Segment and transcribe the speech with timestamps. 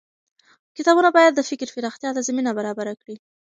[0.77, 3.15] کتابونه بايد د فکر پراختيا ته زمينه برابره کړي.